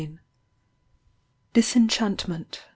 [1.53, 2.63] DISENCHANTMENT.